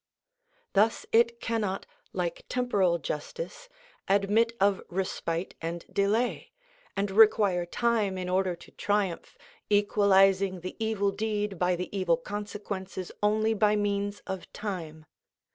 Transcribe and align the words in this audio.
Thus 0.73 1.05
it 1.11 1.39
cannot, 1.39 1.85
like 2.11 2.43
temporal 2.49 2.97
justice, 2.97 3.69
admit 4.07 4.51
of 4.59 4.81
respite 4.89 5.53
and 5.61 5.85
delay, 5.93 6.51
and 6.97 7.11
require 7.11 7.67
time 7.67 8.17
in 8.17 8.27
order 8.27 8.55
to 8.55 8.71
triumph, 8.71 9.37
equalising 9.69 10.61
the 10.61 10.75
evil 10.83 11.11
deed 11.11 11.59
by 11.59 11.75
the 11.75 11.95
evil 11.95 12.17
consequences 12.17 13.11
only 13.21 13.53
by 13.53 13.75
means 13.75 14.23
of 14.25 14.51
time. 14.53 15.05